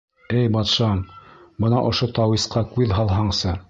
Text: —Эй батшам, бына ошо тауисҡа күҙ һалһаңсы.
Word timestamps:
—Эй 0.37 0.47
батшам, 0.55 1.03
бына 1.67 1.85
ошо 1.93 2.13
тауисҡа 2.19 2.69
күҙ 2.77 3.01
һалһаңсы. 3.01 3.59